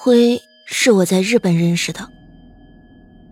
[0.00, 2.08] 辉是我在日本认识的，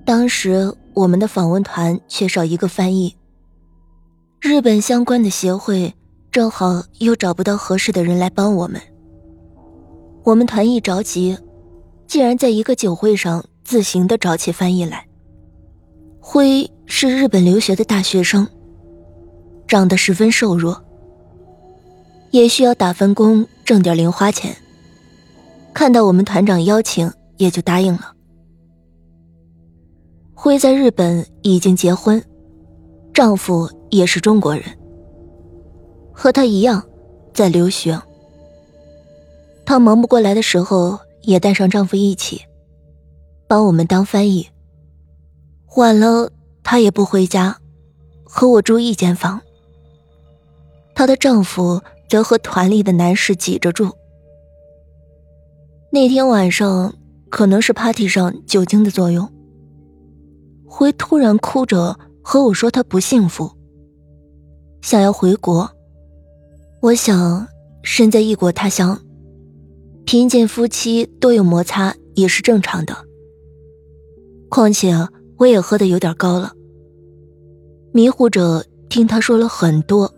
[0.04, 3.14] 当时我们的访问团缺少一个翻译，
[4.40, 5.94] 日本相关的协会
[6.32, 8.82] 正好又找不到合适的人来帮我们。
[10.24, 11.38] 我们团一着急，
[12.08, 15.06] 竟然在一个酒会上自行的找起翻译来。
[16.18, 18.44] 辉是日本留学的大学生，
[19.68, 20.84] 长得十分瘦弱，
[22.32, 24.56] 也需要打份工挣点零花钱。
[25.76, 28.14] 看到我们团长邀请，也就答应了。
[30.32, 32.24] 辉在日本已经结婚，
[33.12, 34.64] 丈夫也是中国人，
[36.14, 36.82] 和他一样
[37.34, 38.00] 在留学。
[39.66, 42.40] 她忙不过来的时候，也带上丈夫一起，
[43.46, 44.48] 帮我们当翻译。
[45.76, 47.54] 晚了，她也不回家，
[48.24, 49.38] 和我住一间房。
[50.94, 53.94] 她的丈夫则和团里的男士挤着住。
[55.92, 56.92] 那天晚上，
[57.30, 59.32] 可能是 party 上酒精的作用，
[60.66, 63.50] 辉突然哭着和我说他不幸福，
[64.82, 65.70] 想要回国。
[66.82, 67.46] 我想，
[67.82, 69.00] 身在异国他乡，
[70.04, 72.94] 贫贱夫妻都有摩擦也是正常的。
[74.50, 74.92] 况且
[75.38, 76.52] 我也喝的有点高了，
[77.92, 80.12] 迷糊着听他说了很多，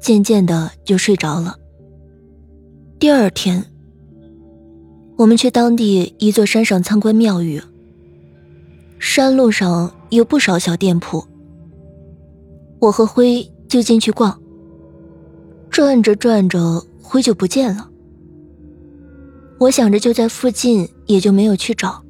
[0.00, 1.56] 渐渐的就睡着了。
[2.98, 3.71] 第二天。
[5.16, 7.60] 我们去当地一座山上参观庙宇。
[8.98, 11.24] 山路上有不少小店铺，
[12.80, 14.40] 我和辉就进去逛。
[15.70, 17.88] 转着转着，辉就不见了。
[19.58, 22.02] 我想着就在附近，也就没有去找。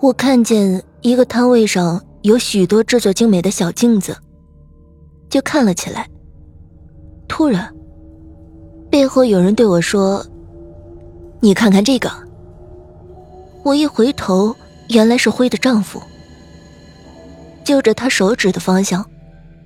[0.00, 4.16] 我看见一个摊位上有许多制作精美的小镜子，
[5.28, 6.08] 就看了起来。
[7.26, 7.74] 突然，
[8.90, 10.24] 背后有人对我说。
[11.40, 12.10] 你看看这个。
[13.64, 14.54] 我一回头，
[14.88, 16.02] 原来是辉的丈夫。
[17.64, 19.04] 就着他手指的方向，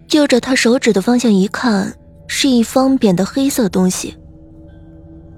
[0.08, 1.94] 就着他手指的方向一看，
[2.26, 4.16] 是一方扁的黑色东西。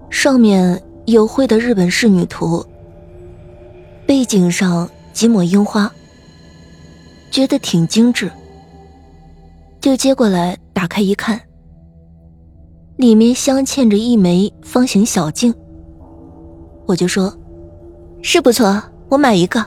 [0.08, 2.64] 上面有辉的日本仕女图，
[4.06, 5.92] 背景上几抹樱花，
[7.30, 8.30] 觉得挺精致。
[9.80, 11.38] 就接过来打开一看，
[12.96, 15.54] 里面镶嵌着一枚方形小镜。
[16.86, 17.32] 我就说，
[18.22, 19.64] 是不错，我买一个。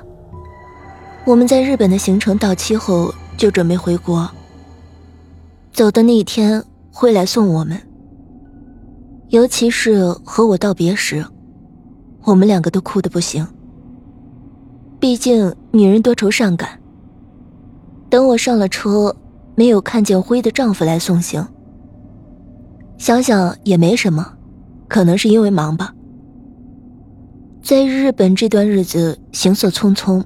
[1.26, 4.30] 我们在日本的行程到期后，就准备回国。
[5.74, 7.80] 走的那一天，会来送我们。
[9.30, 11.26] 尤其是和我道别时，
[12.24, 13.46] 我们两个都哭得不行。
[15.00, 16.80] 毕竟女人多愁善感。
[18.10, 19.16] 等我上了车，
[19.56, 21.46] 没有看见辉的丈夫来送行。
[22.98, 24.34] 想想也没什么，
[24.88, 25.94] 可能是因为忙吧。
[27.68, 30.24] 在日本这段日子行色匆匆，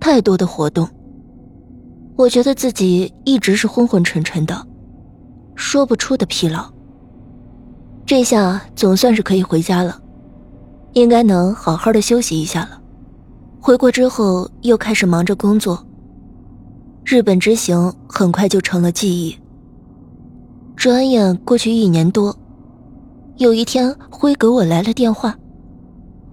[0.00, 0.88] 太多的活动，
[2.16, 4.66] 我觉得自己一直是昏昏沉沉的，
[5.54, 6.68] 说不出的疲劳。
[8.04, 10.02] 这下总算是可以回家了，
[10.94, 12.82] 应该能好好的休息一下了。
[13.60, 15.80] 回国之后又开始忙着工作。
[17.04, 19.38] 日本之行很快就成了记忆。
[20.74, 22.36] 转眼过去一年多，
[23.36, 25.32] 有一天辉给我来了电话。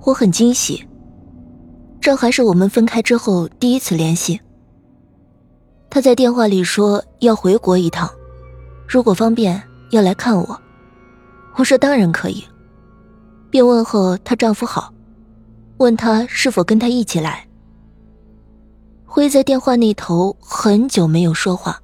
[0.05, 0.85] 我很惊喜，
[2.01, 4.39] 这还是我们分开之后第一次联系。
[5.89, 8.09] 他在电话里说要回国一趟，
[8.85, 9.61] 如果方便
[9.91, 10.61] 要来看我。
[11.55, 12.43] 我说当然可以，
[13.49, 14.91] 并问候她丈夫好，
[15.77, 17.47] 问他是否跟他一起来。
[19.05, 21.79] 辉在电话那头很久没有说话，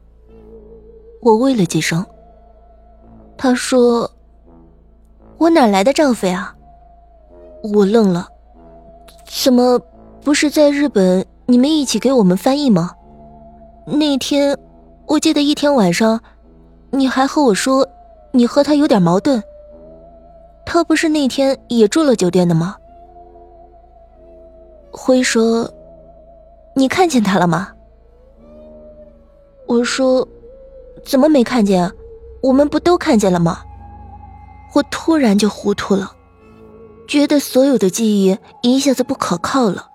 [1.22, 2.06] 我喂了几声。
[3.38, 4.11] 他说
[5.38, 6.53] ：“我哪来的丈夫呀？”
[7.61, 8.28] 我愣了，
[9.26, 9.79] 怎么
[10.22, 11.26] 不是在日本？
[11.46, 12.91] 你们一起给我们翻译吗？
[13.85, 14.58] 那天
[15.08, 16.22] 我记得一天晚上，
[16.91, 17.88] 你还和我说
[18.32, 19.41] 你和他有点矛盾。
[20.66, 22.76] 他不是那天也住了酒店的吗？
[24.91, 25.70] 辉说
[26.76, 27.70] ：“你看见他了吗？”
[29.67, 30.28] 我说
[31.03, 31.91] ：“怎么没看见？
[32.41, 33.59] 我们不都看见了吗？”
[34.76, 36.11] 我突然就糊涂了。
[37.09, 39.90] 觉得所有的记忆一下子不可靠了。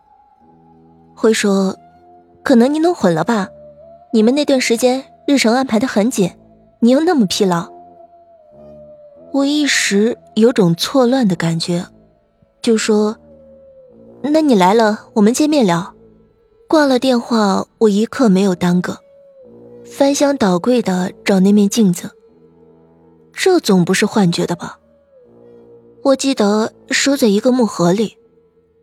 [1.14, 1.78] 会说，
[2.43, 3.49] 可能你弄混了吧？
[4.12, 6.32] 你们那段时间日程安排的很紧，
[6.81, 7.70] 你又那么疲劳，
[9.32, 11.87] 我一时有种错乱的感觉，
[12.61, 13.16] 就说
[14.20, 15.94] ：“那你来了，我们见面聊。”
[16.66, 18.99] 挂了电话，我一刻没有耽搁，
[19.84, 22.11] 翻箱倒柜的找那面镜子。
[23.32, 24.81] 这总不是幻觉的吧？
[26.02, 28.16] 我记得收在一个木盒里，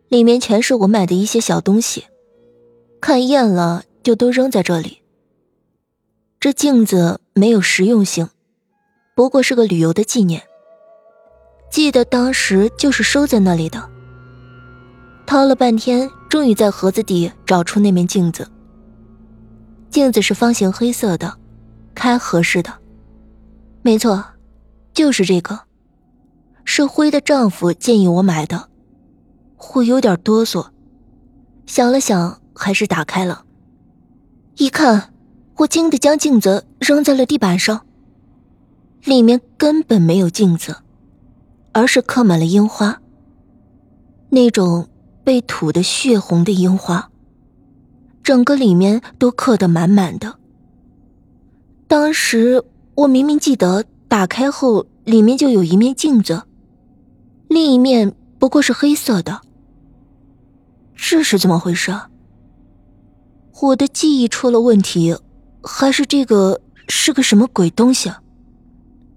[0.08, 2.04] 里面全是我买的一些小东西，
[3.00, 4.98] 看厌了就都扔在这里。
[6.40, 8.28] 这镜子没有实用性，
[9.14, 10.42] 不过是个旅游的纪念。
[11.70, 13.88] 记得当时就是收在那里的。
[15.24, 18.46] 掏了半天，终于在盒子底找出那面镜子。
[19.88, 21.32] 镜子是方形黑色的，
[21.94, 22.72] 开合式的。
[23.80, 24.22] 没错，
[24.92, 25.58] 就是这个，
[26.74, 28.70] 是辉的丈夫建议我买的。
[29.74, 30.68] 我有点哆嗦，
[31.66, 33.44] 想了想，还是打开了。
[34.56, 35.12] 一看，
[35.58, 37.84] 我惊得将镜子扔在了地板上。
[39.04, 40.78] 里面根本没有镜子，
[41.72, 43.02] 而是刻满了樱花。
[44.30, 44.88] 那种
[45.22, 47.10] 被吐的血红的樱花，
[48.22, 50.36] 整个里面都刻得满满的。
[51.86, 52.64] 当时。
[52.94, 56.42] 我明明记得打开后里面就有一面镜子，
[57.52, 59.42] 另一面不过是黑色的。
[60.96, 61.94] 这是怎么回事？
[63.60, 65.14] 我的记忆出了问题，
[65.62, 68.10] 还是这个是个什么鬼东西？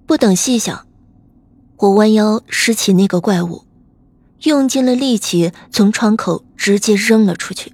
[0.05, 0.85] 不等细想，
[1.77, 3.63] 我弯腰拾起那个怪物，
[4.41, 7.71] 用尽了力气从窗口直接扔了出去。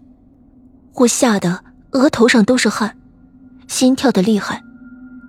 [0.93, 2.95] 我吓得额头上都是汗，
[3.67, 4.61] 心跳的厉害。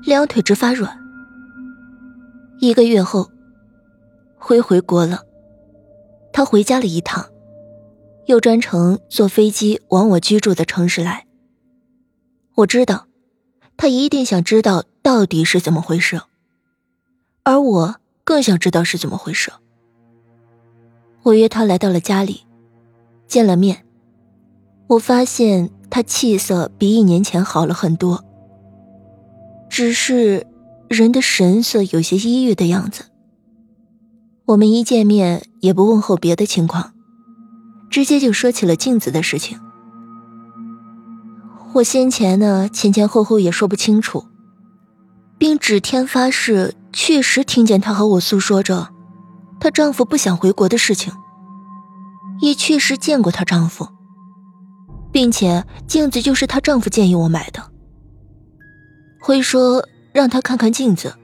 [0.04, 0.94] 两腿直发软。
[2.58, 3.30] 一个月后，
[4.44, 5.22] 辉回国了。
[6.32, 7.30] 他回家了一趟，
[8.26, 11.26] 又专程坐飞机往我居住的城市来。
[12.56, 13.06] 我知道，
[13.76, 16.20] 他一定想知道到底是怎么回事，
[17.44, 19.52] 而我更想知道是怎么回事。
[21.22, 22.40] 我约他来到了家里，
[23.28, 23.86] 见了面，
[24.88, 28.24] 我发现他气色比一年前好了很多。
[29.70, 30.48] 只是，
[30.88, 33.04] 人的神色有些抑郁的样子。
[34.44, 36.92] 我们一见面也不问候别的情况，
[37.88, 39.60] 直接就说起了镜子的事情。
[41.74, 44.26] 我先前呢前前后后也说不清楚，
[45.38, 48.88] 并指天发誓，确实听见她和我诉说着
[49.60, 51.12] 她丈夫不想回国的事情，
[52.40, 53.88] 也确实见过她丈夫，
[55.12, 57.62] 并且镜子就是她丈夫建议我买的。
[59.20, 61.14] 辉说让他看看镜子，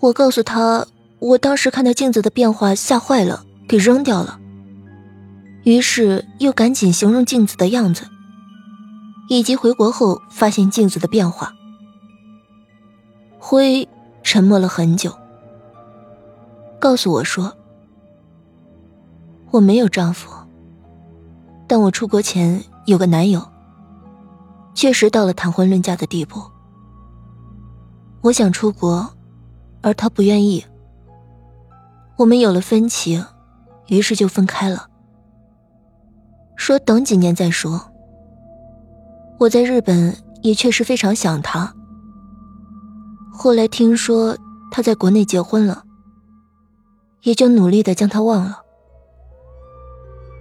[0.00, 0.84] 我告诉他，
[1.18, 4.38] 我当时看到镜子的变化吓坏了，给扔掉了。
[5.64, 8.06] 于是又赶紧形容镜子的样子，
[9.28, 11.52] 以及回国后发现镜子的变化。
[13.38, 13.88] 辉
[14.22, 15.12] 沉默了很久，
[16.78, 17.56] 告诉我说
[19.50, 20.30] ：“我没有丈夫，
[21.66, 23.40] 但我出国前有个男友，
[24.74, 26.42] 确实到了谈婚论嫁的地步。”
[28.22, 29.08] 我想出国，
[29.80, 30.64] 而他不愿意。
[32.16, 33.22] 我们有了分歧，
[33.88, 34.88] 于是就分开了。
[36.56, 37.92] 说等几年再说。
[39.38, 41.74] 我在日本也确实非常想他。
[43.30, 44.34] 后来听说
[44.70, 45.84] 他在国内结婚了，
[47.22, 48.62] 也就努力的将他忘了。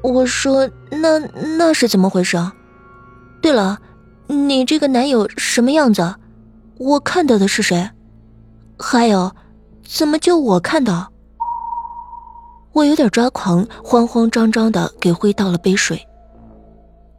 [0.02, 1.20] 我说那
[1.58, 2.38] 那是怎么回事？
[3.42, 3.80] 对了，
[4.28, 6.16] 你这个男友什么样子？
[6.78, 7.92] 我看到的是谁？
[8.80, 9.36] 还有，
[9.84, 11.12] 怎么就我看到？
[12.76, 16.06] 我有点抓狂，慌慌张张的给辉倒了杯水，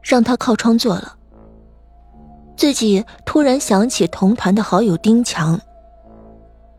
[0.03, 1.17] 让他靠窗坐了。
[2.59, 5.59] 自己突然想起同团的好友丁强，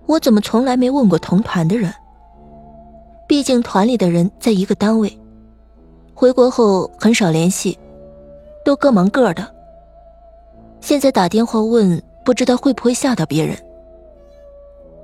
[0.06, 1.92] 我怎么从来没问过同团的人？
[3.28, 5.20] 毕竟团里的人在一个单位，
[6.14, 7.76] 回国后很少联系，
[8.64, 9.56] 都各忙各的。
[10.82, 12.00] 现在打电话问。
[12.28, 13.58] 不知道会不会吓到别人。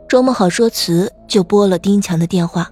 [0.10, 2.70] 周末好说辞，就拨了丁强的电话。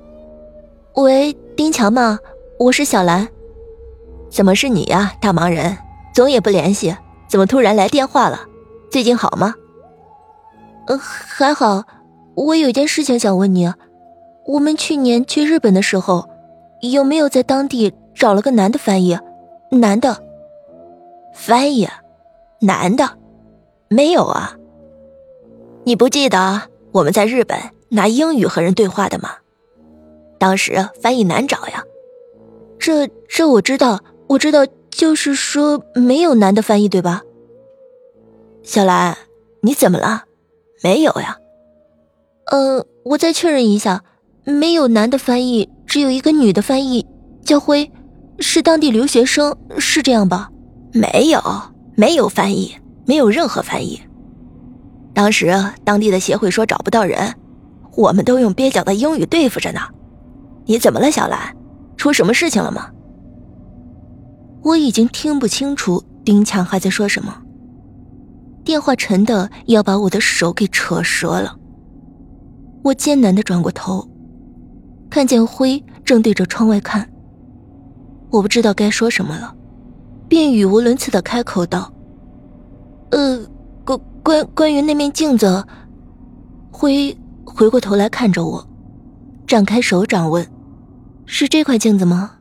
[0.96, 2.20] 喂，丁强吗？
[2.60, 3.26] 我是小兰。
[4.30, 5.78] 怎么是你呀，大忙人，
[6.14, 6.94] 总也不联系，
[7.30, 8.42] 怎么突然来电话了？
[8.92, 9.56] 最近好吗？
[10.88, 11.84] 呃，还好。
[12.36, 13.72] 我有件事情想问你，
[14.46, 16.28] 我们去年去日本的时候，
[16.82, 19.18] 有没有在当地找了个男的翻译？
[19.72, 20.22] 男的，
[21.34, 21.88] 翻译，
[22.60, 23.18] 男的。
[23.88, 24.58] 没有啊，
[25.86, 27.58] 你不记得我们在日本
[27.90, 29.30] 拿英语和人对话的吗？
[30.42, 31.84] 当时翻译难找呀。
[32.80, 37.22] 这这我知道，我知道，就是说没有男的翻译对吧？
[38.64, 39.16] 小兰，
[39.62, 40.24] 你怎么了？
[40.82, 41.38] 没有呀。
[42.48, 44.04] 呃，我再确认一下，
[44.44, 47.06] 没有男的翻译，只有一个女的翻译，
[47.46, 47.92] 叫辉，
[48.40, 50.50] 是当地留学生，是这样吧？
[50.92, 51.40] 没有，
[51.96, 52.76] 没有翻译。
[53.06, 54.02] 没有任何翻译。
[55.14, 57.36] 当时当地的协会说找不到人，
[57.96, 59.82] 我们都用蹩脚的英语对付着呢。
[60.72, 61.54] 你怎么了，小兰？
[61.98, 62.90] 出什么事情了吗？
[64.64, 67.42] 我已经听不清楚丁强还在说什么。
[68.64, 71.58] 电话沉的要把我的手给扯折了。
[72.86, 74.08] 我艰难的转过头，
[75.10, 77.06] 看见辉正对着窗外看。
[78.30, 79.54] 我不知道该说什么了，
[80.30, 81.92] 便语无伦次的开口道
[83.12, 83.46] ：“呃，
[83.84, 85.66] 关关关于那面镜子。”
[86.72, 87.14] 辉
[87.44, 88.66] 回过头来看着我，
[89.46, 90.48] 展开手掌问
[91.26, 92.38] ：“是这块镜子吗？”